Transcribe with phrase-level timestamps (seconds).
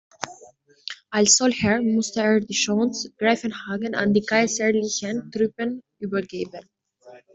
[1.11, 6.67] Als solcher musste er die Schanze Greifenhagen an die kaiserlichen Truppen übergeben.